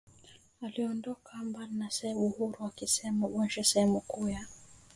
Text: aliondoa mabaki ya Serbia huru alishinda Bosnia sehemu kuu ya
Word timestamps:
aliondoa 0.61 1.15
mabaki 1.43 1.77
ya 1.83 1.89
Serbia 1.89 2.29
huru 2.37 2.65
alishinda 2.77 3.27
Bosnia 3.27 3.63
sehemu 3.63 4.01
kuu 4.01 4.29
ya 4.29 4.47